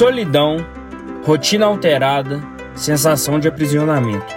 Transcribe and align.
solidão, 0.00 0.66
rotina 1.24 1.66
alterada, 1.66 2.42
sensação 2.74 3.38
de 3.38 3.46
aprisionamento. 3.46 4.34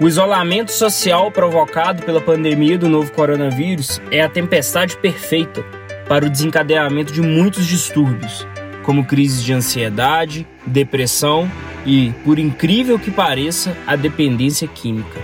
O 0.00 0.08
isolamento 0.08 0.72
social 0.72 1.30
provocado 1.30 2.02
pela 2.04 2.22
pandemia 2.22 2.78
do 2.78 2.88
novo 2.88 3.12
coronavírus 3.12 4.00
é 4.10 4.22
a 4.22 4.30
tempestade 4.30 4.96
perfeita 4.96 5.62
para 6.08 6.24
o 6.24 6.30
desencadeamento 6.30 7.12
de 7.12 7.20
muitos 7.20 7.66
distúrbios, 7.66 8.46
como 8.82 9.04
crises 9.04 9.44
de 9.44 9.52
ansiedade, 9.52 10.46
depressão 10.66 11.46
e, 11.84 12.14
por 12.24 12.38
incrível 12.38 12.98
que 12.98 13.10
pareça, 13.10 13.76
a 13.86 13.94
dependência 13.94 14.66
química. 14.66 15.20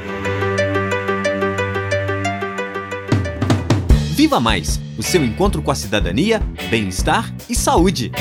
Viva 4.15 4.39
Mais 4.39 4.79
o 4.99 5.03
seu 5.03 5.25
encontro 5.25 5.62
com 5.62 5.71
a 5.71 5.75
cidadania, 5.75 6.43
bem-estar 6.69 7.33
e 7.48 7.55
saúde. 7.55 8.12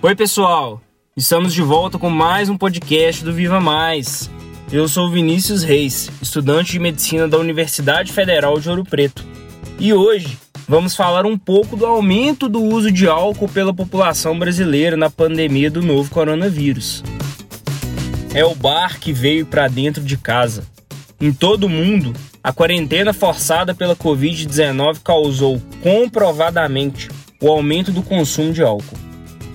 Oi, 0.00 0.14
pessoal! 0.14 0.80
Estamos 1.16 1.52
de 1.52 1.60
volta 1.60 1.98
com 1.98 2.08
mais 2.08 2.48
um 2.48 2.56
podcast 2.56 3.24
do 3.24 3.32
Viva 3.32 3.58
Mais. 3.58 4.30
Eu 4.70 4.86
sou 4.86 5.10
Vinícius 5.10 5.64
Reis, 5.64 6.08
estudante 6.22 6.70
de 6.70 6.78
medicina 6.78 7.26
da 7.26 7.36
Universidade 7.36 8.12
Federal 8.12 8.60
de 8.60 8.70
Ouro 8.70 8.84
Preto. 8.84 9.26
E 9.76 9.92
hoje 9.92 10.38
vamos 10.68 10.94
falar 10.94 11.26
um 11.26 11.36
pouco 11.36 11.76
do 11.76 11.84
aumento 11.84 12.48
do 12.48 12.62
uso 12.62 12.92
de 12.92 13.08
álcool 13.08 13.48
pela 13.48 13.74
população 13.74 14.38
brasileira 14.38 14.96
na 14.96 15.10
pandemia 15.10 15.68
do 15.68 15.82
novo 15.82 16.08
coronavírus. 16.10 17.02
É 18.32 18.44
o 18.44 18.54
bar 18.54 19.00
que 19.00 19.12
veio 19.12 19.46
para 19.46 19.66
dentro 19.66 20.00
de 20.00 20.16
casa. 20.16 20.64
Em 21.20 21.32
todo 21.32 21.64
o 21.64 21.68
mundo, 21.68 22.12
a 22.42 22.52
quarentena 22.52 23.12
forçada 23.12 23.74
pela 23.74 23.96
Covid-19 23.96 25.00
causou 25.02 25.60
comprovadamente 25.82 27.08
o 27.42 27.48
aumento 27.48 27.90
do 27.90 28.04
consumo 28.04 28.52
de 28.52 28.62
álcool. 28.62 29.07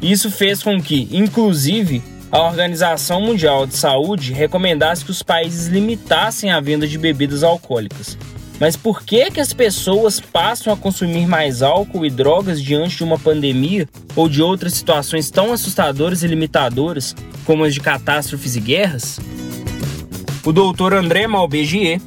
Isso 0.04 0.30
fez 0.30 0.62
com 0.62 0.82
que, 0.82 1.08
inclusive, 1.14 2.04
a 2.30 2.42
Organização 2.42 3.22
Mundial 3.22 3.66
de 3.66 3.78
Saúde 3.78 4.34
recomendasse 4.34 5.06
que 5.06 5.12
os 5.12 5.24
países 5.24 5.68
limitassem 5.68 6.52
a 6.52 6.60
venda 6.60 6.86
de 6.86 6.98
bebidas 6.98 7.42
alcoólicas. 7.42 8.18
Mas 8.60 8.76
por 8.76 9.02
que, 9.04 9.32
que 9.32 9.40
as 9.40 9.54
pessoas 9.54 10.20
passam 10.20 10.74
a 10.74 10.78
consumir 10.78 11.26
mais 11.26 11.62
álcool 11.62 12.06
e 12.06 12.10
drogas 12.10 12.62
diante 12.62 12.98
de 12.98 13.04
uma 13.06 13.18
pandemia 13.18 13.88
ou 14.14 14.28
de 14.28 14.42
outras 14.42 14.74
situações 14.74 15.32
tão 15.32 15.54
assustadoras 15.54 16.22
e 16.22 16.28
limitadoras 16.28 17.16
como 17.46 17.64
as 17.64 17.74
de 17.74 17.80
catástrofes 17.80 18.58
e 18.58 18.60
guerras? 18.60 19.22
O 20.44 20.52
doutor 20.52 20.94
André 20.94 21.28
Malbegier, 21.28 22.02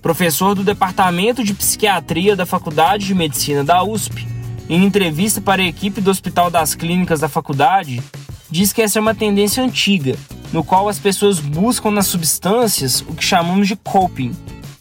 professor 0.00 0.54
do 0.54 0.64
Departamento 0.64 1.44
de 1.44 1.52
Psiquiatria 1.52 2.34
da 2.34 2.46
Faculdade 2.46 3.04
de 3.04 3.14
Medicina 3.14 3.62
da 3.62 3.84
USP, 3.84 4.31
em 4.68 4.84
entrevista 4.84 5.40
para 5.40 5.62
a 5.62 5.66
equipe 5.66 6.00
do 6.00 6.10
Hospital 6.10 6.50
das 6.50 6.74
Clínicas 6.74 7.20
da 7.20 7.28
faculdade, 7.28 8.02
diz 8.50 8.72
que 8.72 8.82
essa 8.82 8.98
é 8.98 9.02
uma 9.02 9.14
tendência 9.14 9.62
antiga, 9.62 10.16
no 10.52 10.62
qual 10.62 10.88
as 10.88 10.98
pessoas 10.98 11.40
buscam 11.40 11.90
nas 11.90 12.06
substâncias 12.06 13.00
o 13.00 13.14
que 13.14 13.24
chamamos 13.24 13.66
de 13.66 13.76
coping, 13.76 14.32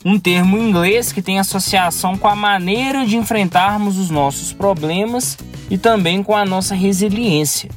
um 0.04 0.20
termo 0.20 0.58
em 0.58 0.70
inglês 0.70 1.12
que 1.12 1.22
tem 1.22 1.40
associação 1.40 2.18
com 2.18 2.28
a 2.28 2.36
maneira 2.36 3.06
de 3.06 3.16
enfrentarmos 3.16 3.98
os 3.98 4.10
nossos 4.10 4.52
problemas 4.52 5.38
e 5.70 5.78
também 5.78 6.22
com 6.22 6.36
a 6.36 6.44
nossa 6.44 6.76
resiliência. 6.76 7.70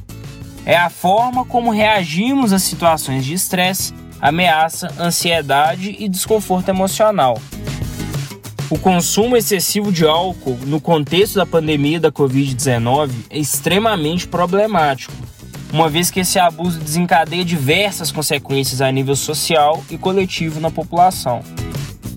É 0.65 0.75
a 0.75 0.89
forma 0.89 1.45
como 1.45 1.71
reagimos 1.71 2.51
às 2.51 2.63
situações 2.63 3.23
de 3.23 3.33
estresse, 3.33 3.93
ameaça, 4.19 4.91
ansiedade 4.99 5.95
e 5.99 6.09
desconforto 6.09 6.69
emocional. 6.69 7.39
O 8.67 8.79
consumo 8.79 9.37
excessivo 9.37 9.91
de 9.91 10.05
álcool 10.05 10.57
no 10.65 10.81
contexto 10.81 11.35
da 11.35 11.45
pandemia 11.45 11.99
da 11.99 12.11
Covid-19 12.11 13.11
é 13.29 13.37
extremamente 13.37 14.27
problemático, 14.27 15.13
uma 15.71 15.87
vez 15.87 16.09
que 16.09 16.21
esse 16.21 16.39
abuso 16.39 16.79
desencadeia 16.79 17.45
diversas 17.45 18.11
consequências 18.11 18.81
a 18.81 18.91
nível 18.91 19.15
social 19.15 19.83
e 19.87 19.99
coletivo 19.99 20.59
na 20.59 20.71
população. 20.71 21.43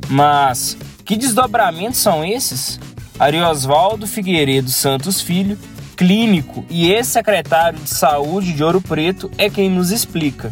Mas 0.09 0.79
que 1.05 1.17
desdobramentos 1.17 2.01
são 2.01 2.25
esses? 2.25 2.81
Ariosvaldo 3.19 4.07
Figueiredo 4.07 4.71
Santos 4.71 5.21
Filho, 5.21 5.59
clínico 5.97 6.65
e 6.71 6.91
ex-secretário 6.91 7.79
de 7.79 7.91
Saúde 7.91 8.55
de 8.55 8.65
Ouro 8.65 8.81
Preto, 8.81 9.31
é 9.37 9.51
quem 9.51 9.69
nos 9.69 9.91
explica. 9.91 10.51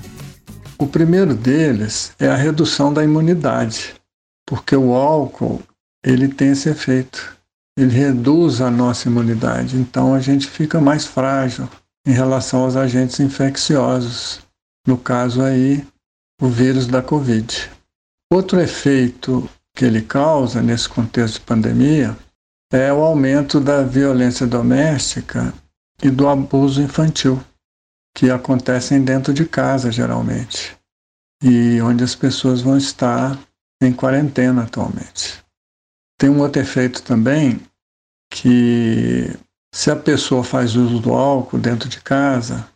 O 0.77 0.87
primeiro 0.87 1.35
deles 1.35 2.13
é 2.19 2.29
a 2.29 2.37
redução 2.37 2.93
da 2.93 3.03
imunidade, 3.03 3.95
porque 4.45 4.77
o 4.77 4.95
álcool 4.95 5.63
ele 6.07 6.29
tem 6.29 6.53
esse 6.53 6.69
efeito. 6.69 7.37
Ele 7.77 7.93
reduz 7.93 8.61
a 8.61 8.71
nossa 8.71 9.09
imunidade, 9.09 9.77
então 9.77 10.15
a 10.15 10.21
gente 10.21 10.49
fica 10.49 10.81
mais 10.81 11.05
frágil 11.05 11.69
em 12.07 12.13
relação 12.13 12.63
aos 12.63 12.77
agentes 12.77 13.19
infecciosos. 13.19 14.41
No 14.87 14.97
caso 14.97 15.43
aí, 15.43 15.85
o 16.41 16.49
vírus 16.49 16.87
da 16.87 17.03
Covid. 17.03 17.71
Outro 18.33 18.61
efeito 18.61 19.51
que 19.75 19.85
ele 19.85 20.01
causa 20.01 20.63
nesse 20.63 20.89
contexto 20.89 21.35
de 21.35 21.41
pandemia 21.41 22.17
é 22.73 22.93
o 22.93 23.03
aumento 23.03 23.61
da 23.61 23.83
violência 23.83 24.47
doméstica 24.47 25.53
e 26.03 26.09
do 26.09 26.29
abuso 26.29 26.81
infantil, 26.81 27.43
que 28.17 28.31
acontecem 28.31 29.03
dentro 29.03 29.35
de 29.35 29.45
casa 29.45 29.91
geralmente, 29.91 30.77
e 31.43 31.81
onde 31.83 32.05
as 32.05 32.15
pessoas 32.15 32.63
vão 32.63 32.77
estar 32.77 33.39
em 33.83 33.93
quarentena 33.93 34.63
atualmente. 34.63 35.46
Tem 36.19 36.31
um 36.31 36.41
outro 36.41 36.63
efeito 36.63 37.03
também 37.03 37.61
que 38.33 39.31
se 39.75 39.91
a 39.91 39.97
pessoa 39.97 40.43
faz 40.43 40.75
uso 40.75 40.99
do 40.99 41.13
álcool 41.13 41.59
dentro 41.59 41.89
de 41.89 42.01
casa 42.01 42.67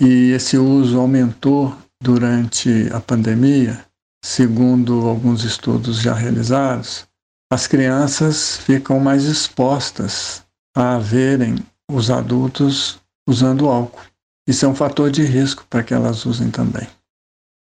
e 0.00 0.30
esse 0.30 0.56
uso 0.56 0.98
aumentou 0.98 1.76
durante 2.02 2.88
a 2.92 3.00
pandemia, 3.00 3.84
segundo 4.24 5.06
alguns 5.06 5.44
estudos 5.44 6.00
já 6.00 6.14
realizados, 6.14 7.06
as 7.52 7.66
crianças 7.66 8.56
ficam 8.56 8.98
mais 8.98 9.24
expostas 9.24 10.42
a 10.74 10.98
verem 10.98 11.56
os 11.90 12.10
adultos 12.10 12.98
usando 13.28 13.68
álcool. 13.68 14.00
Isso 14.48 14.64
é 14.64 14.68
um 14.68 14.74
fator 14.74 15.10
de 15.10 15.22
risco 15.22 15.66
para 15.68 15.82
que 15.82 15.92
elas 15.92 16.24
usem 16.24 16.50
também. 16.50 16.88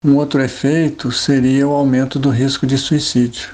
Um 0.04 0.16
outro 0.16 0.42
efeito 0.42 1.12
seria 1.12 1.68
o 1.68 1.72
aumento 1.72 2.18
do 2.18 2.32
risco 2.32 2.66
de 2.66 2.78
suicídio 2.78 3.54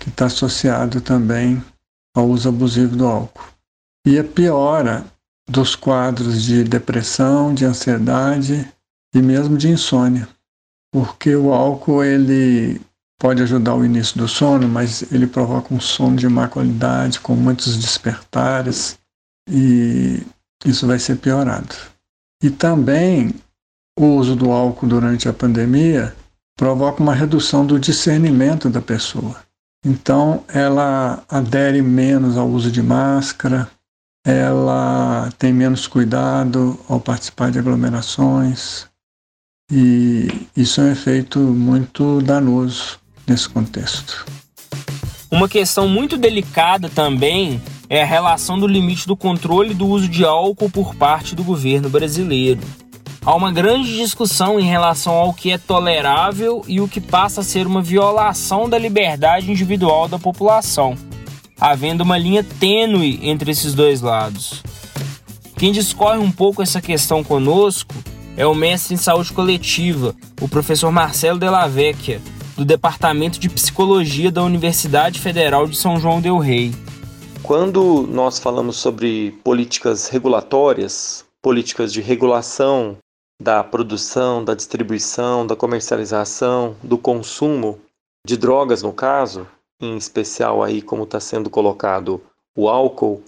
que 0.00 0.08
está 0.08 0.26
associado 0.26 1.00
também 1.00 1.62
ao 2.16 2.26
uso 2.28 2.48
abusivo 2.48 2.96
do 2.96 3.06
álcool. 3.06 3.44
E 4.04 4.18
a 4.18 4.24
piora 4.24 5.04
dos 5.48 5.76
quadros 5.76 6.42
de 6.42 6.64
depressão, 6.64 7.54
de 7.54 7.64
ansiedade 7.64 8.66
e 9.14 9.20
mesmo 9.20 9.56
de 9.56 9.68
insônia, 9.68 10.28
porque 10.92 11.36
o 11.36 11.52
álcool 11.52 12.02
ele 12.02 12.80
pode 13.20 13.42
ajudar 13.42 13.74
o 13.74 13.84
início 13.84 14.16
do 14.16 14.26
sono, 14.26 14.66
mas 14.66 15.12
ele 15.12 15.26
provoca 15.26 15.74
um 15.74 15.80
sono 15.80 16.16
de 16.16 16.28
má 16.28 16.48
qualidade, 16.48 17.20
com 17.20 17.34
muitos 17.34 17.76
despertares, 17.76 18.98
e 19.48 20.24
isso 20.64 20.86
vai 20.86 20.98
ser 20.98 21.16
piorado. 21.16 21.76
E 22.42 22.48
também 22.48 23.34
o 23.98 24.06
uso 24.16 24.34
do 24.34 24.50
álcool 24.50 24.86
durante 24.86 25.28
a 25.28 25.32
pandemia 25.32 26.14
provoca 26.56 27.02
uma 27.02 27.14
redução 27.14 27.66
do 27.66 27.78
discernimento 27.78 28.70
da 28.70 28.80
pessoa. 28.80 29.49
Então, 29.84 30.44
ela 30.48 31.22
adere 31.28 31.80
menos 31.80 32.36
ao 32.36 32.48
uso 32.48 32.70
de 32.70 32.82
máscara, 32.82 33.70
ela 34.24 35.30
tem 35.38 35.52
menos 35.52 35.86
cuidado 35.86 36.78
ao 36.86 37.00
participar 37.00 37.50
de 37.50 37.58
aglomerações, 37.58 38.86
e 39.72 40.28
isso 40.54 40.80
é 40.80 40.84
um 40.84 40.92
efeito 40.92 41.38
muito 41.38 42.20
danoso 42.20 42.98
nesse 43.26 43.48
contexto. 43.48 44.26
Uma 45.30 45.48
questão 45.48 45.88
muito 45.88 46.18
delicada 46.18 46.88
também 46.88 47.62
é 47.88 48.02
a 48.02 48.06
relação 48.06 48.58
do 48.58 48.66
limite 48.66 49.06
do 49.06 49.16
controle 49.16 49.72
do 49.72 49.86
uso 49.86 50.08
de 50.08 50.24
álcool 50.24 50.68
por 50.68 50.94
parte 50.94 51.34
do 51.34 51.42
governo 51.42 51.88
brasileiro. 51.88 52.60
Há 53.22 53.34
uma 53.34 53.52
grande 53.52 53.96
discussão 53.96 54.58
em 54.58 54.64
relação 54.64 55.12
ao 55.12 55.34
que 55.34 55.50
é 55.50 55.58
tolerável 55.58 56.64
e 56.66 56.80
o 56.80 56.88
que 56.88 57.02
passa 57.02 57.42
a 57.42 57.44
ser 57.44 57.66
uma 57.66 57.82
violação 57.82 58.66
da 58.66 58.78
liberdade 58.78 59.50
individual 59.50 60.08
da 60.08 60.18
população, 60.18 60.96
havendo 61.60 62.02
uma 62.02 62.16
linha 62.16 62.42
tênue 62.42 63.20
entre 63.22 63.50
esses 63.50 63.74
dois 63.74 64.00
lados. 64.00 64.62
Quem 65.58 65.70
discorre 65.70 66.16
um 66.18 66.32
pouco 66.32 66.62
essa 66.62 66.80
questão 66.80 67.22
conosco 67.22 67.94
é 68.38 68.46
o 68.46 68.54
mestre 68.54 68.94
em 68.94 68.96
saúde 68.96 69.34
coletiva, 69.34 70.16
o 70.40 70.48
professor 70.48 70.90
Marcelo 70.90 71.38
Della 71.38 71.68
Vecchia, 71.68 72.22
do 72.56 72.64
Departamento 72.64 73.38
de 73.38 73.50
Psicologia 73.50 74.30
da 74.30 74.42
Universidade 74.42 75.20
Federal 75.20 75.66
de 75.66 75.76
São 75.76 76.00
João 76.00 76.22
del 76.22 76.38
Rei. 76.38 76.74
Quando 77.42 78.08
nós 78.10 78.38
falamos 78.38 78.76
sobre 78.76 79.38
políticas 79.44 80.08
regulatórias, 80.08 81.22
políticas 81.42 81.92
de 81.92 82.00
regulação 82.00 82.96
da 83.40 83.64
produção, 83.64 84.44
da 84.44 84.54
distribuição, 84.54 85.46
da 85.46 85.56
comercialização, 85.56 86.76
do 86.82 86.98
consumo 86.98 87.80
de 88.24 88.36
drogas, 88.36 88.82
no 88.82 88.92
caso, 88.92 89.46
em 89.80 89.96
especial 89.96 90.62
aí 90.62 90.82
como 90.82 91.04
está 91.04 91.18
sendo 91.18 91.48
colocado 91.48 92.20
o 92.54 92.68
álcool, 92.68 93.22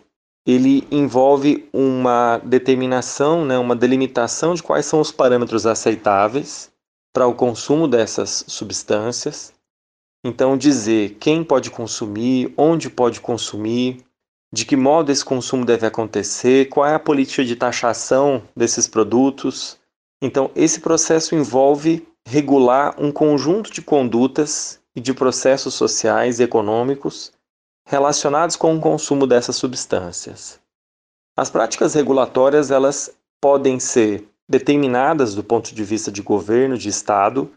ele 0.47 0.87
envolve 0.91 1.69
uma 1.73 2.39
determinação, 2.45 3.45
né, 3.45 3.57
uma 3.59 3.75
delimitação 3.75 4.55
de 4.55 4.63
quais 4.63 4.85
são 4.85 5.01
os 5.01 5.11
parâmetros 5.11 5.67
aceitáveis 5.67 6.71
para 7.13 7.27
o 7.27 7.35
consumo 7.35 7.89
dessas 7.89 8.45
substâncias. 8.49 9.53
Então, 10.25 10.57
dizer 10.57 11.17
quem 11.21 11.43
pode 11.43 11.71
consumir, 11.71 12.53
onde 12.57 12.91
pode 12.91 13.21
consumir, 13.21 14.05
de 14.53 14.67
que 14.67 14.77
modo 14.77 15.11
esse 15.11 15.25
consumo 15.25 15.65
deve 15.65 15.87
acontecer, 15.87 16.69
qual 16.69 16.87
é 16.87 16.95
a 16.95 17.01
política 17.01 17.45
de 17.45 17.57
taxação 17.57 18.43
desses 18.55 18.87
produtos. 18.87 19.79
Então, 20.25 20.53
esse 20.55 20.81
processo 20.81 21.35
envolve 21.35 22.07
regular 22.25 22.95
um 22.97 23.11
conjunto 23.11 23.73
de 23.73 23.83
condutas 23.83 24.81
e 24.95 25.01
de 25.01 25.13
processos 25.13 25.75
sociais 25.75 26.39
e 26.39 26.45
econômicos 26.45 27.33
relacionados 27.85 28.55
com 28.55 28.77
o 28.77 28.81
consumo 28.81 29.27
dessas 29.27 29.57
substâncias. 29.57 30.61
As 31.37 31.51
práticas 31.51 31.95
regulatórias 31.95 32.71
elas 32.71 33.11
podem 33.41 33.81
ser 33.81 34.25
determinadas 34.49 35.35
do 35.35 35.43
ponto 35.43 35.75
de 35.75 35.83
vista 35.83 36.13
de 36.13 36.23
governo, 36.23 36.79
de 36.79 36.89
Estado, 36.89 37.51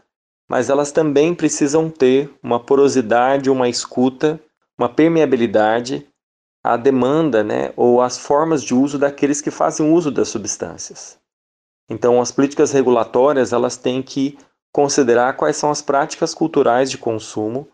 mas 0.50 0.68
elas 0.68 0.90
também 0.90 1.36
precisam 1.36 1.88
ter 1.88 2.28
uma 2.42 2.58
porosidade, 2.58 3.48
uma 3.48 3.68
escuta, 3.68 4.40
uma 4.76 4.88
permeabilidade 4.88 6.04
à 6.64 6.76
demanda 6.76 7.44
né, 7.44 7.72
ou 7.76 8.02
às 8.02 8.18
formas 8.18 8.64
de 8.64 8.74
uso 8.74 8.98
daqueles 8.98 9.40
que 9.40 9.52
fazem 9.52 9.92
uso 9.92 10.10
das 10.10 10.28
substâncias. 10.28 11.16
Então, 11.88 12.20
as 12.20 12.32
políticas 12.32 12.72
regulatórias 12.72 13.52
elas 13.52 13.76
têm 13.76 14.02
que 14.02 14.38
considerar 14.72 15.36
quais 15.36 15.56
são 15.56 15.70
as 15.70 15.80
práticas 15.80 16.34
culturais 16.34 16.90
de 16.90 16.98
consumo, 16.98 17.68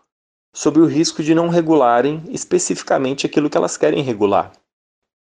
sob 0.53 0.79
o 0.79 0.85
risco 0.85 1.23
de 1.23 1.33
não 1.33 1.49
regularem 1.49 2.23
especificamente 2.29 3.25
aquilo 3.25 3.49
que 3.49 3.57
elas 3.57 3.75
querem 3.75 4.03
regular. 4.03 4.51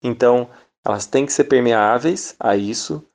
Então, 0.04 0.50
elas 0.84 1.06
têm 1.06 1.26
que 1.26 1.34
ser 1.34 1.44
permeáveis 1.44 2.36
a 2.40 2.56
isso, 2.56 3.06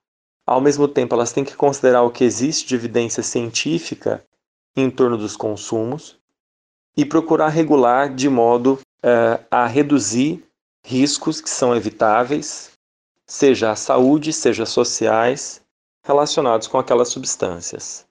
ao 0.46 0.60
mesmo 0.60 0.86
tempo, 0.86 1.12
elas 1.14 1.32
têm 1.32 1.44
que 1.44 1.56
considerar 1.56 2.02
o 2.02 2.10
que 2.10 2.22
existe 2.22 2.68
de 2.68 2.76
evidência 2.76 3.22
científica 3.22 4.24
em 4.76 4.88
torno 4.88 5.18
dos 5.18 5.36
consumos 5.36 6.16
e 6.96 7.04
procurar 7.04 7.48
regular 7.48 8.14
de 8.14 8.28
modo 8.28 8.78
uh, 8.98 9.44
a 9.50 9.66
reduzir 9.66 10.44
riscos 10.84 11.40
que 11.40 11.50
são 11.50 11.74
evitáveis, 11.74 12.70
seja 13.26 13.73
à 13.73 13.76
saúde, 13.76 14.32
seja 14.32 14.64
sociais, 14.64 15.61
relacionados 16.05 16.67
com 16.67 16.78
aquelas 16.78 17.08
substâncias. 17.08 18.06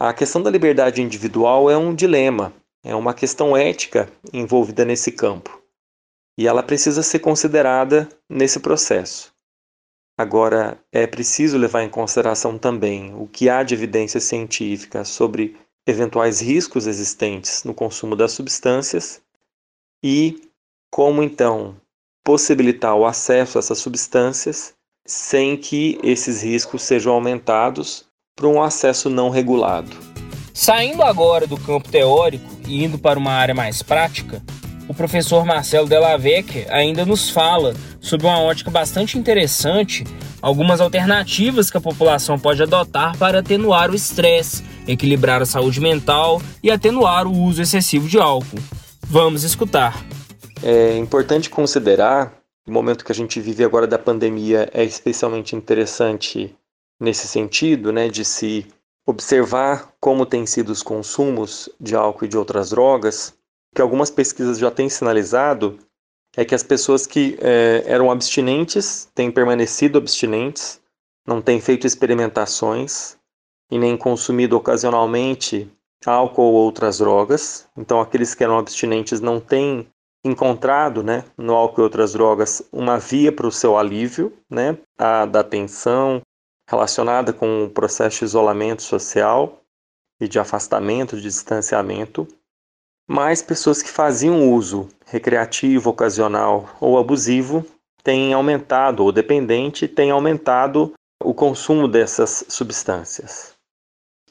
A 0.00 0.12
questão 0.12 0.42
da 0.42 0.50
liberdade 0.50 1.02
individual 1.02 1.70
é 1.70 1.76
um 1.76 1.94
dilema, 1.94 2.52
é 2.82 2.94
uma 2.94 3.14
questão 3.14 3.56
ética 3.56 4.10
envolvida 4.32 4.84
nesse 4.84 5.12
campo. 5.12 5.62
E 6.38 6.48
ela 6.48 6.62
precisa 6.62 7.02
ser 7.02 7.18
considerada 7.18 8.08
nesse 8.28 8.58
processo. 8.58 9.32
Agora, 10.18 10.78
é 10.90 11.06
preciso 11.06 11.58
levar 11.58 11.82
em 11.82 11.88
consideração 11.88 12.58
também 12.58 13.14
o 13.14 13.26
que 13.26 13.48
há 13.48 13.62
de 13.62 13.74
evidência 13.74 14.20
científica 14.20 15.04
sobre 15.04 15.56
eventuais 15.86 16.40
riscos 16.40 16.86
existentes 16.86 17.64
no 17.64 17.74
consumo 17.74 18.14
das 18.14 18.32
substâncias 18.32 19.20
e 20.02 20.50
como 20.90 21.22
então 21.22 21.76
possibilitar 22.24 22.94
o 22.94 23.06
acesso 23.06 23.58
a 23.58 23.60
essas 23.60 23.78
substâncias 23.78 24.74
sem 25.06 25.56
que 25.56 25.98
esses 26.02 26.42
riscos 26.42 26.82
sejam 26.82 27.12
aumentados 27.12 28.04
por 28.36 28.46
um 28.46 28.62
acesso 28.62 29.10
não 29.10 29.30
regulado. 29.30 29.90
Saindo 30.54 31.02
agora 31.02 31.46
do 31.46 31.56
campo 31.56 31.88
teórico 31.88 32.48
e 32.66 32.84
indo 32.84 32.98
para 32.98 33.18
uma 33.18 33.32
área 33.32 33.54
mais 33.54 33.82
prática, 33.82 34.42
o 34.88 34.94
professor 34.94 35.44
Marcelo 35.44 35.88
Delavecchia 35.88 36.66
ainda 36.70 37.04
nos 37.04 37.30
fala 37.30 37.74
sobre 38.00 38.26
uma 38.26 38.40
ótica 38.40 38.70
bastante 38.70 39.18
interessante, 39.18 40.04
algumas 40.40 40.80
alternativas 40.80 41.70
que 41.70 41.76
a 41.76 41.80
população 41.80 42.38
pode 42.38 42.62
adotar 42.62 43.16
para 43.16 43.38
atenuar 43.38 43.90
o 43.90 43.94
estresse, 43.94 44.62
equilibrar 44.86 45.40
a 45.40 45.46
saúde 45.46 45.80
mental 45.80 46.42
e 46.62 46.70
atenuar 46.70 47.26
o 47.26 47.32
uso 47.32 47.62
excessivo 47.62 48.08
de 48.08 48.18
álcool. 48.18 48.58
Vamos 49.08 49.44
escutar. 49.44 50.04
É 50.62 50.96
importante 50.96 51.50
considerar 51.50 52.40
o 52.66 52.70
momento 52.70 53.04
que 53.04 53.10
a 53.10 53.14
gente 53.14 53.40
vive 53.40 53.64
agora 53.64 53.86
da 53.86 53.98
pandemia 53.98 54.70
é 54.72 54.84
especialmente 54.84 55.56
interessante 55.56 56.56
nesse 57.00 57.26
sentido, 57.26 57.92
né, 57.92 58.08
de 58.08 58.24
se 58.24 58.66
observar 59.04 59.92
como 59.98 60.24
têm 60.24 60.46
sido 60.46 60.70
os 60.70 60.80
consumos 60.80 61.68
de 61.80 61.96
álcool 61.96 62.26
e 62.26 62.28
de 62.28 62.38
outras 62.38 62.70
drogas, 62.70 63.34
que 63.74 63.82
algumas 63.82 64.10
pesquisas 64.10 64.58
já 64.58 64.70
têm 64.70 64.88
sinalizado 64.88 65.78
é 66.36 66.44
que 66.44 66.54
as 66.54 66.62
pessoas 66.62 67.06
que 67.06 67.36
é, 67.40 67.82
eram 67.84 68.10
abstinentes 68.10 69.08
têm 69.14 69.32
permanecido 69.32 69.98
abstinentes, 69.98 70.80
não 71.26 71.42
têm 71.42 71.60
feito 71.60 71.86
experimentações 71.86 73.16
e 73.70 73.78
nem 73.78 73.96
consumido 73.96 74.56
ocasionalmente 74.56 75.68
álcool 76.06 76.42
ou 76.42 76.54
outras 76.54 76.98
drogas. 76.98 77.68
Então, 77.76 78.00
aqueles 78.00 78.34
que 78.34 78.44
eram 78.44 78.58
abstinentes 78.58 79.20
não 79.20 79.40
têm 79.40 79.86
encontrado 80.24 81.02
né, 81.02 81.24
no 81.36 81.54
álcool 81.54 81.80
e 81.80 81.84
outras 81.84 82.12
drogas 82.12 82.62
uma 82.72 82.98
via 82.98 83.32
para 83.32 83.46
o 83.46 83.52
seu 83.52 83.76
alívio 83.76 84.32
né, 84.48 84.78
a, 84.96 85.26
da 85.26 85.42
tensão 85.42 86.20
relacionada 86.68 87.32
com 87.32 87.64
o 87.64 87.70
processo 87.70 88.20
de 88.20 88.24
isolamento 88.26 88.82
social 88.82 89.60
e 90.20 90.28
de 90.28 90.38
afastamento, 90.38 91.16
de 91.16 91.22
distanciamento. 91.22 92.26
Mas 93.08 93.42
pessoas 93.42 93.82
que 93.82 93.90
faziam 93.90 94.50
uso 94.50 94.88
recreativo, 95.04 95.90
ocasional 95.90 96.68
ou 96.80 96.98
abusivo 96.98 97.66
têm 98.02 98.32
aumentado, 98.32 99.04
ou 99.04 99.12
dependente, 99.12 99.88
tem 99.88 100.10
aumentado 100.10 100.92
o 101.22 101.34
consumo 101.34 101.86
dessas 101.86 102.44
substâncias. 102.48 103.51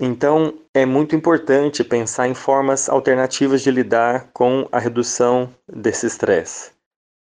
Então, 0.03 0.55
é 0.73 0.83
muito 0.83 1.15
importante 1.15 1.83
pensar 1.83 2.27
em 2.27 2.33
formas 2.33 2.89
alternativas 2.89 3.61
de 3.61 3.69
lidar 3.69 4.31
com 4.33 4.67
a 4.71 4.79
redução 4.79 5.53
desse 5.71 6.07
estresse. 6.07 6.71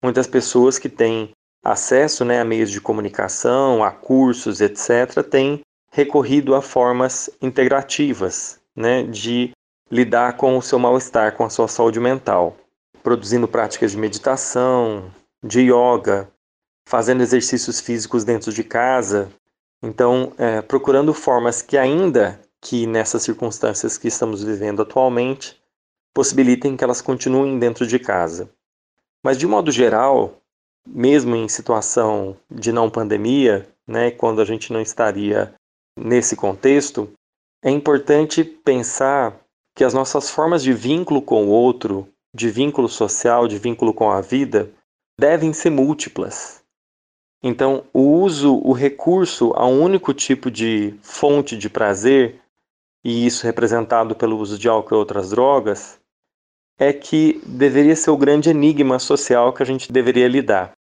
Muitas 0.03 0.27
pessoas 0.27 0.77
que 0.77 0.87
têm 0.87 1.31
acesso 1.65 2.23
né, 2.23 2.39
a 2.39 2.45
meios 2.45 2.69
de 2.69 2.79
comunicação, 2.79 3.83
a 3.83 3.89
cursos, 3.89 4.61
etc., 4.61 5.23
têm 5.27 5.61
recorrido 5.91 6.53
a 6.53 6.61
formas 6.61 7.27
integrativas 7.41 8.59
né, 8.75 9.01
de 9.01 9.49
lidar 9.89 10.37
com 10.37 10.55
o 10.55 10.61
seu 10.61 10.77
mal-estar, 10.77 11.35
com 11.35 11.43
a 11.43 11.49
sua 11.49 11.67
saúde 11.67 11.99
mental, 11.99 12.55
produzindo 13.01 13.47
práticas 13.47 13.93
de 13.93 13.97
meditação, 13.97 15.11
de 15.43 15.61
yoga, 15.61 16.29
fazendo 16.87 17.23
exercícios 17.23 17.79
físicos 17.79 18.23
dentro 18.23 18.53
de 18.53 18.63
casa. 18.63 19.27
Então, 19.81 20.33
é, 20.37 20.61
procurando 20.61 21.15
formas 21.15 21.63
que 21.63 21.75
ainda 21.75 22.39
que 22.61 22.85
nessas 22.85 23.23
circunstâncias 23.23 23.97
que 23.97 24.07
estamos 24.07 24.43
vivendo 24.43 24.81
atualmente 24.81 25.59
possibilitem 26.13 26.75
que 26.75 26.83
elas 26.83 27.01
continuem 27.01 27.57
dentro 27.59 27.87
de 27.87 27.97
casa. 27.99 28.49
Mas 29.23 29.37
de 29.37 29.47
modo 29.47 29.71
geral, 29.71 30.37
mesmo 30.87 31.35
em 31.35 31.47
situação 31.47 32.35
de 32.49 32.71
não 32.71 32.89
pandemia, 32.89 33.67
né, 33.87 34.11
quando 34.11 34.41
a 34.41 34.45
gente 34.45 34.71
não 34.73 34.81
estaria 34.81 35.53
nesse 35.97 36.35
contexto, 36.35 37.11
é 37.63 37.69
importante 37.69 38.43
pensar 38.43 39.39
que 39.75 39.83
as 39.83 39.93
nossas 39.93 40.29
formas 40.29 40.63
de 40.63 40.73
vínculo 40.73 41.21
com 41.21 41.45
o 41.45 41.49
outro, 41.49 42.07
de 42.33 42.49
vínculo 42.49 42.87
social, 42.87 43.47
de 43.47 43.57
vínculo 43.57 43.93
com 43.93 44.09
a 44.09 44.21
vida, 44.21 44.71
devem 45.19 45.53
ser 45.53 45.69
múltiplas. 45.69 46.61
Então, 47.41 47.85
o 47.93 48.01
uso, 48.01 48.55
o 48.63 48.73
recurso 48.73 49.53
a 49.55 49.65
um 49.65 49.81
único 49.81 50.13
tipo 50.13 50.51
de 50.51 50.93
fonte 51.01 51.57
de 51.57 51.69
prazer 51.69 52.41
e 53.03 53.25
isso 53.25 53.45
representado 53.45 54.15
pelo 54.15 54.37
uso 54.37 54.57
de 54.57 54.67
álcool 54.67 54.95
e 54.95 54.97
outras 54.97 55.29
drogas, 55.29 55.99
é 56.77 56.93
que 56.93 57.41
deveria 57.45 57.95
ser 57.95 58.11
o 58.11 58.17
grande 58.17 58.49
enigma 58.49 58.99
social 58.99 59.53
que 59.53 59.61
a 59.61 59.65
gente 59.65 59.91
deveria 59.91 60.27
lidar. 60.27 60.71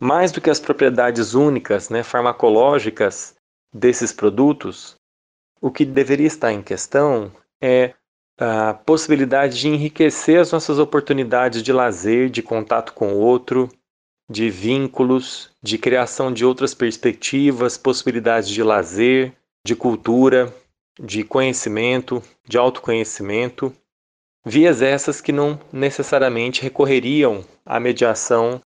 Mais 0.00 0.32
do 0.32 0.40
que 0.40 0.50
as 0.50 0.58
propriedades 0.58 1.34
únicas, 1.34 1.88
né, 1.88 2.02
farmacológicas 2.02 3.34
desses 3.72 4.12
produtos, 4.12 4.96
o 5.60 5.70
que 5.70 5.84
deveria 5.84 6.26
estar 6.26 6.52
em 6.52 6.62
questão 6.62 7.30
é 7.60 7.94
a 8.38 8.72
possibilidade 8.72 9.60
de 9.60 9.68
enriquecer 9.68 10.40
as 10.40 10.50
nossas 10.50 10.78
oportunidades 10.78 11.62
de 11.62 11.72
lazer, 11.72 12.30
de 12.30 12.42
contato 12.42 12.94
com 12.94 13.12
o 13.12 13.18
outro, 13.18 13.68
de 14.28 14.48
vínculos, 14.48 15.50
de 15.62 15.76
criação 15.76 16.32
de 16.32 16.44
outras 16.44 16.72
perspectivas, 16.72 17.76
possibilidades 17.76 18.48
de 18.48 18.62
lazer, 18.62 19.34
de 19.66 19.76
cultura, 19.76 20.54
de 21.02 21.24
conhecimento, 21.24 22.22
de 22.46 22.58
autoconhecimento, 22.58 23.72
vias 24.44 24.82
essas 24.82 25.20
que 25.20 25.32
não 25.32 25.58
necessariamente 25.72 26.62
recorreriam 26.62 27.44
à 27.64 27.80
mediação 27.80 28.60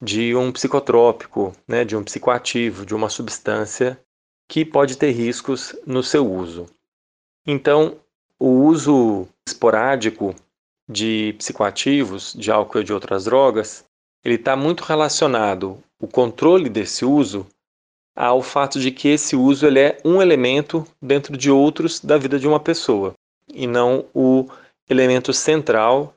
de 0.00 0.34
um 0.34 0.50
psicotrópico, 0.50 1.52
né, 1.66 1.84
de 1.84 1.96
um 1.96 2.02
psicoativo, 2.02 2.86
de 2.86 2.94
uma 2.94 3.08
substância 3.08 4.00
que 4.48 4.64
pode 4.64 4.96
ter 4.96 5.10
riscos 5.10 5.76
no 5.86 6.02
seu 6.02 6.30
uso. 6.30 6.66
Então, 7.46 8.00
o 8.38 8.48
uso 8.64 9.28
esporádico 9.46 10.34
de 10.88 11.34
psicoativos, 11.36 12.32
de 12.32 12.50
álcool 12.50 12.80
e 12.80 12.84
de 12.84 12.92
outras 12.92 13.24
drogas, 13.24 13.84
ele 14.24 14.36
está 14.36 14.56
muito 14.56 14.84
relacionado, 14.84 15.82
o 16.00 16.06
controle 16.06 16.68
desse 16.68 17.04
uso, 17.04 17.46
ao 18.20 18.42
fato 18.42 18.80
de 18.80 18.90
que 18.90 19.06
esse 19.06 19.36
uso 19.36 19.64
ele 19.64 19.78
é 19.78 19.98
um 20.04 20.20
elemento 20.20 20.84
dentro 21.00 21.36
de 21.36 21.52
outros 21.52 22.00
da 22.00 22.18
vida 22.18 22.36
de 22.36 22.48
uma 22.48 22.58
pessoa, 22.58 23.14
e 23.54 23.64
não 23.64 24.06
o 24.12 24.48
elemento 24.90 25.32
central 25.32 26.12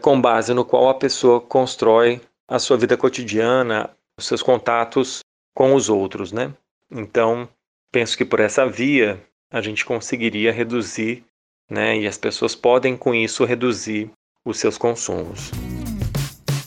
com 0.00 0.20
base 0.20 0.54
no 0.54 0.64
qual 0.64 0.88
a 0.88 0.94
pessoa 0.94 1.40
constrói 1.40 2.20
a 2.46 2.60
sua 2.60 2.76
vida 2.76 2.96
cotidiana, 2.96 3.90
os 4.16 4.26
seus 4.26 4.44
contatos 4.44 5.24
com 5.52 5.74
os 5.74 5.88
outros, 5.88 6.30
né? 6.30 6.54
Então, 6.88 7.48
penso 7.90 8.16
que 8.16 8.24
por 8.24 8.38
essa 8.38 8.64
via 8.64 9.20
a 9.50 9.60
gente 9.60 9.84
conseguiria 9.84 10.52
reduzir, 10.52 11.24
né? 11.68 11.98
E 11.98 12.06
as 12.06 12.16
pessoas 12.16 12.54
podem 12.54 12.96
com 12.96 13.12
isso 13.12 13.44
reduzir 13.44 14.08
os 14.44 14.56
seus 14.56 14.78
consumos. 14.78 15.50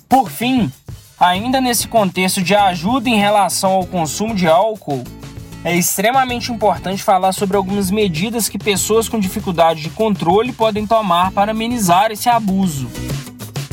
Por 0.10 0.30
fim, 0.30 0.70
ainda 1.24 1.62
nesse 1.62 1.88
contexto 1.88 2.42
de 2.42 2.54
ajuda 2.54 3.10
em 3.10 3.16
relação 3.16 3.72
ao 3.72 3.86
consumo 3.86 4.36
de 4.36 4.46
álcool, 4.46 5.06
é 5.64 5.74
extremamente 5.74 6.52
importante 6.52 7.02
falar 7.02 7.32
sobre 7.32 7.56
algumas 7.56 7.90
medidas 7.90 8.50
que 8.50 8.58
pessoas 8.58 9.08
com 9.08 9.18
dificuldade 9.18 9.82
de 9.82 9.90
controle 9.90 10.52
podem 10.52 10.86
tomar 10.86 11.32
para 11.32 11.52
amenizar 11.52 12.12
esse 12.12 12.28
abuso. 12.28 12.90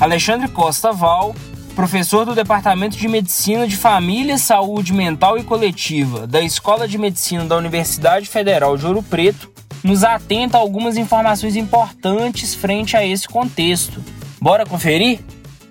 Alexandre 0.00 0.47
Costa 0.47 0.92
Val, 0.92 1.35
professor 1.75 2.25
do 2.25 2.37
Departamento 2.37 2.97
de 2.97 3.09
Medicina 3.09 3.66
de 3.66 3.76
Família, 3.76 4.38
Saúde 4.38 4.92
Mental 4.92 5.37
e 5.37 5.42
Coletiva 5.42 6.28
da 6.28 6.40
Escola 6.40 6.87
de 6.87 6.97
Medicina 6.97 7.45
da 7.45 7.57
Universidade 7.57 8.28
Federal 8.28 8.76
de 8.76 8.87
Ouro 8.87 9.02
Preto, 9.02 9.50
nos 9.83 10.04
atenta 10.04 10.57
a 10.57 10.61
algumas 10.61 10.97
informações 10.97 11.57
importantes 11.57 12.54
frente 12.54 12.97
a 12.97 13.04
esse 13.04 13.26
contexto. 13.26 14.00
Bora 14.40 14.64
conferir? 14.64 15.19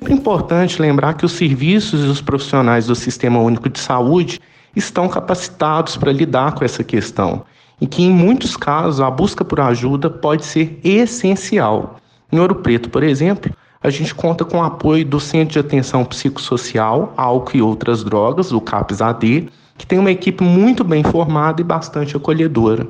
É 0.06 0.13
importante 0.13 0.82
lembrar 0.82 1.15
que 1.15 1.25
os 1.25 1.34
serviços 1.34 2.06
e 2.06 2.08
os 2.08 2.22
profissionais 2.22 2.88
do 2.88 2.96
Sistema 2.96 3.39
Único 3.39 3.70
de 3.70 3.79
Saúde 3.79 4.39
estão 4.75 5.10
capacitados 5.10 5.98
para 5.98 6.12
lidar 6.12 6.53
com 6.53 6.63
essa 6.63 6.84
questão 6.84 7.44
e 7.82 7.88
que, 7.88 8.03
em 8.03 8.12
muitos 8.12 8.56
casos, 8.56 9.01
a 9.01 9.10
busca 9.10 9.44
por 9.44 9.60
ajuda 9.60 10.10
pode 10.10 10.46
ser 10.46 10.79
essencial. 10.84 11.98
Em 12.32 12.39
Ouro 12.39 12.56
Preto, 12.56 12.89
por 12.89 13.03
exemplo, 13.03 13.51
a 13.82 13.89
gente 13.89 14.13
conta 14.13 14.44
com 14.44 14.58
o 14.58 14.63
apoio 14.63 15.06
do 15.06 15.20
Centro 15.20 15.53
de 15.53 15.60
Atenção 15.60 16.03
Psicossocial, 16.06 17.13
Álcool 17.15 17.58
e 17.58 17.62
Outras 17.62 18.03
Drogas, 18.03 18.51
o 18.51 18.60
CAPS-AD, 18.60 19.50
que 19.77 19.88
tem 19.88 19.98
uma 19.98 20.12
equipe 20.12 20.44
muito 20.44 20.84
bem 20.84 21.03
formada 21.03 21.62
e 21.62 21.63
bastante 21.63 22.15
acolhedora. 22.15 22.86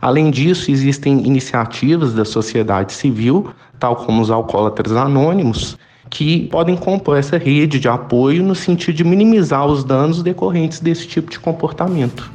Além 0.00 0.30
disso, 0.30 0.70
existem 0.70 1.24
iniciativas 1.24 2.12
da 2.12 2.24
sociedade 2.24 2.92
civil, 2.92 3.52
tal 3.78 3.94
como 3.94 4.20
os 4.20 4.30
Alcoólatras 4.30 4.96
Anônimos, 4.96 5.78
que 6.12 6.40
podem 6.48 6.76
compor 6.76 7.16
essa 7.16 7.38
rede 7.38 7.80
de 7.80 7.88
apoio 7.88 8.42
no 8.42 8.54
sentido 8.54 8.94
de 8.94 9.02
minimizar 9.02 9.66
os 9.66 9.82
danos 9.82 10.22
decorrentes 10.22 10.78
desse 10.78 11.06
tipo 11.08 11.30
de 11.30 11.40
comportamento. 11.40 12.30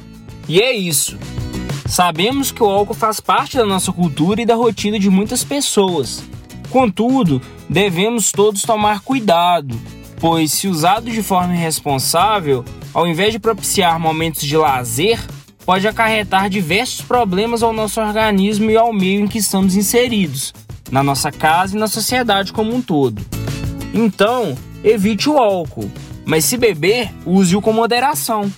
E 0.48 0.60
é 0.60 0.72
isso. 0.72 1.16
Sabemos 1.86 2.50
que 2.50 2.60
o 2.60 2.68
álcool 2.68 2.92
faz 2.92 3.20
parte 3.20 3.56
da 3.56 3.64
nossa 3.64 3.92
cultura 3.92 4.42
e 4.42 4.46
da 4.46 4.56
rotina 4.56 4.98
de 4.98 5.08
muitas 5.08 5.44
pessoas. 5.44 6.24
Contudo, 6.70 7.40
devemos 7.70 8.32
todos 8.32 8.62
tomar 8.62 9.00
cuidado, 9.00 9.78
pois, 10.18 10.52
se 10.52 10.66
usado 10.66 11.08
de 11.08 11.22
forma 11.22 11.54
irresponsável, 11.54 12.64
ao 12.92 13.06
invés 13.06 13.32
de 13.32 13.38
propiciar 13.38 13.98
momentos 14.00 14.42
de 14.42 14.56
lazer, 14.56 15.20
pode 15.64 15.86
acarretar 15.86 16.50
diversos 16.50 17.00
problemas 17.00 17.62
ao 17.62 17.72
nosso 17.72 18.00
organismo 18.00 18.72
e 18.72 18.76
ao 18.76 18.92
meio 18.92 19.20
em 19.20 19.28
que 19.28 19.38
estamos 19.38 19.76
inseridos, 19.76 20.52
na 20.90 21.02
nossa 21.02 21.30
casa 21.30 21.76
e 21.76 21.78
na 21.78 21.86
sociedade 21.86 22.52
como 22.52 22.74
um 22.74 22.82
todo. 22.82 23.37
Então, 23.94 24.56
evite 24.84 25.28
o 25.28 25.38
álcool, 25.38 25.90
mas 26.24 26.44
se 26.44 26.56
beber, 26.56 27.10
use-o 27.24 27.60
com 27.60 27.72
moderação. 27.72 28.52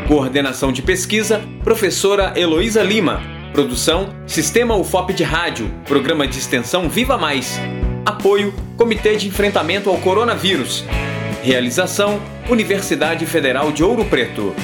Coordenação 0.07 0.71
de 0.71 0.81
pesquisa: 0.81 1.39
Professora 1.63 2.33
Heloísa 2.35 2.81
Lima. 2.81 3.21
Produção: 3.53 4.09
Sistema 4.25 4.75
UFOP 4.75 5.13
de 5.13 5.23
Rádio. 5.23 5.71
Programa 5.85 6.27
de 6.27 6.39
extensão 6.39 6.89
Viva 6.89 7.15
Mais. 7.15 7.59
Apoio: 8.03 8.51
Comitê 8.75 9.15
de 9.15 9.27
Enfrentamento 9.27 9.87
ao 9.87 9.97
Coronavírus. 9.97 10.83
Realização: 11.43 12.19
Universidade 12.49 13.23
Federal 13.27 13.71
de 13.71 13.83
Ouro 13.83 14.05
Preto. 14.05 14.55